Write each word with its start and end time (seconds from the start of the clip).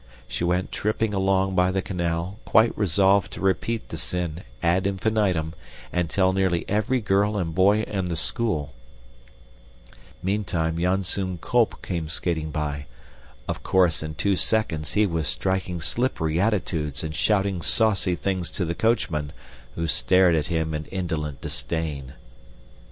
She 0.27 0.43
went 0.43 0.71
tripping 0.71 1.13
along 1.13 1.53
by 1.53 1.69
the 1.69 1.83
canal, 1.83 2.39
quite 2.43 2.75
resolved 2.75 3.31
to 3.33 3.39
repeat 3.39 3.89
the 3.89 3.97
sin, 3.97 4.41
ad 4.63 4.87
infinitum, 4.87 5.53
and 5.93 6.09
tell 6.09 6.33
nearly 6.33 6.67
every 6.67 6.99
girl 6.99 7.37
and 7.37 7.53
boy 7.53 7.83
in 7.83 8.05
the 8.05 8.15
school. 8.15 8.73
Meantime 10.23 10.79
Janzoon 10.79 11.37
Kolp 11.37 11.83
came 11.83 12.09
skating 12.09 12.49
by. 12.49 12.87
Of 13.47 13.61
course, 13.61 14.01
in 14.01 14.15
two 14.15 14.35
seconds, 14.35 14.93
he 14.93 15.05
was 15.05 15.27
striking 15.27 15.79
slippery 15.79 16.39
attitudes 16.41 17.03
and 17.03 17.13
shouting 17.13 17.61
saucy 17.61 18.15
things 18.15 18.49
to 18.53 18.65
the 18.65 18.73
coachman, 18.73 19.31
who 19.75 19.85
stared 19.85 20.33
at 20.33 20.47
him 20.47 20.73
in 20.73 20.85
indolent 20.85 21.41
disdain. 21.41 22.13